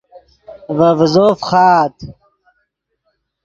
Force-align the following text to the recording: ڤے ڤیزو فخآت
ڤے 0.77 0.89
ڤیزو 0.97 1.25
فخآت 1.39 1.95